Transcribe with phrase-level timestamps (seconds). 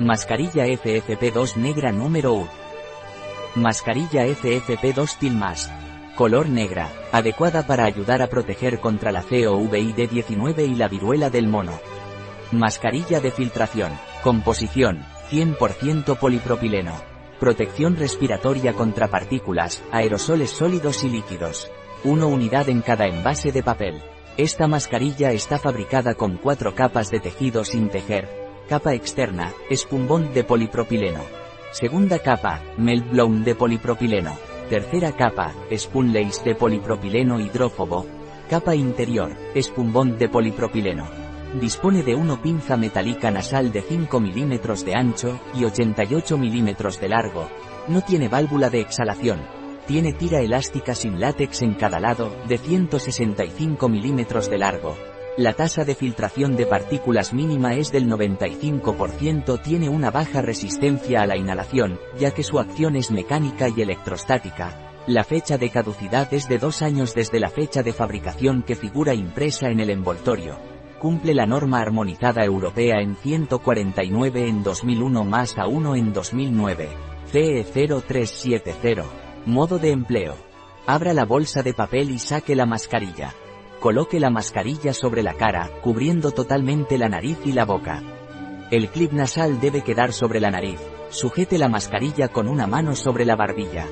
[0.00, 2.48] Mascarilla FFP2 negra número 1.
[3.54, 5.70] Mascarilla FFP2 Tilmas.
[6.16, 11.78] Color negra, adecuada para ayudar a proteger contra la COVID-19 y la viruela del mono.
[12.50, 13.92] Mascarilla de filtración.
[14.24, 17.00] Composición, 100% polipropileno.
[17.38, 21.70] Protección respiratoria contra partículas, aerosoles sólidos y líquidos.
[22.02, 24.02] Una unidad en cada envase de papel.
[24.36, 30.42] Esta mascarilla está fabricada con cuatro capas de tejido sin tejer, Capa externa, espumbón de
[30.42, 31.20] polipropileno.
[31.70, 34.38] Segunda capa, meltblown de polipropileno.
[34.70, 38.06] Tercera capa, spunlace de polipropileno hidrófobo.
[38.48, 41.06] Capa interior, espumbón de polipropileno.
[41.60, 47.08] Dispone de una pinza metálica nasal de 5 milímetros de ancho y 88 milímetros de
[47.10, 47.50] largo.
[47.88, 49.42] No tiene válvula de exhalación.
[49.86, 54.96] Tiene tira elástica sin látex en cada lado, de 165 milímetros de largo.
[55.36, 61.26] La tasa de filtración de partículas mínima es del 95%, tiene una baja resistencia a
[61.26, 64.92] la inhalación, ya que su acción es mecánica y electrostática.
[65.08, 69.12] La fecha de caducidad es de dos años desde la fecha de fabricación que figura
[69.12, 70.56] impresa en el envoltorio.
[71.00, 76.88] Cumple la norma armonizada europea en 149 en 2001 más a 1 en 2009.
[77.32, 79.02] CE 0370.
[79.46, 80.36] Modo de empleo.
[80.86, 83.34] Abra la bolsa de papel y saque la mascarilla.
[83.84, 88.02] Coloque la mascarilla sobre la cara, cubriendo totalmente la nariz y la boca.
[88.70, 90.80] El clip nasal debe quedar sobre la nariz.
[91.10, 93.86] Sujete la mascarilla con una mano sobre la barbilla.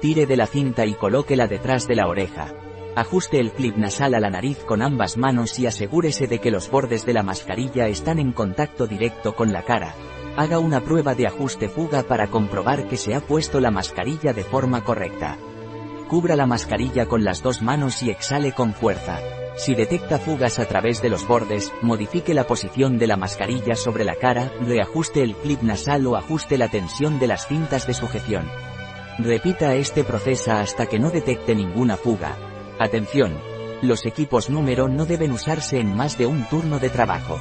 [0.00, 2.52] Tire de la cinta y colóquela detrás de la oreja.
[2.96, 6.68] Ajuste el clip nasal a la nariz con ambas manos y asegúrese de que los
[6.68, 9.94] bordes de la mascarilla están en contacto directo con la cara.
[10.36, 14.42] Haga una prueba de ajuste fuga para comprobar que se ha puesto la mascarilla de
[14.42, 15.38] forma correcta.
[16.12, 19.18] Cubra la mascarilla con las dos manos y exhale con fuerza.
[19.56, 24.04] Si detecta fugas a través de los bordes, modifique la posición de la mascarilla sobre
[24.04, 28.46] la cara, reajuste el clip nasal o ajuste la tensión de las cintas de sujeción.
[29.20, 32.36] Repita este proceso hasta que no detecte ninguna fuga.
[32.78, 33.32] Atención.
[33.80, 37.40] Los equipos número no deben usarse en más de un turno de trabajo.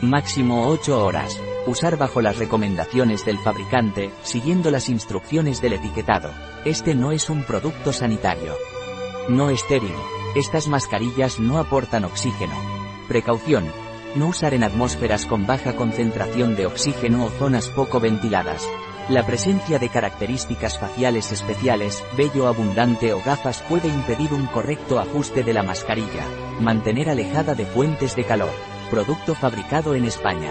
[0.00, 1.40] Máximo 8 horas.
[1.64, 6.32] Usar bajo las recomendaciones del fabricante, siguiendo las instrucciones del etiquetado.
[6.64, 8.56] Este no es un producto sanitario.
[9.28, 9.94] No estéril.
[10.34, 12.54] Estas mascarillas no aportan oxígeno.
[13.06, 13.70] Precaución.
[14.16, 18.66] No usar en atmósferas con baja concentración de oxígeno o zonas poco ventiladas.
[19.08, 25.44] La presencia de características faciales especiales, vello abundante o gafas puede impedir un correcto ajuste
[25.44, 26.26] de la mascarilla.
[26.60, 28.52] Mantener alejada de fuentes de calor.
[28.90, 30.50] Producto fabricado en España.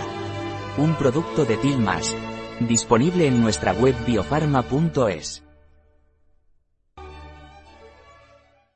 [0.77, 2.15] Un producto de Tilmas.
[2.61, 5.43] Disponible en nuestra web biofarma.es.